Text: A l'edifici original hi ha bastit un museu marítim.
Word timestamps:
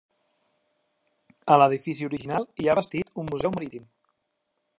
A 1.55 1.59
l'edifici 1.59 2.09
original 2.09 2.49
hi 2.63 2.71
ha 2.71 2.77
bastit 2.81 3.15
un 3.25 3.33
museu 3.33 3.59
marítim. 3.59 3.87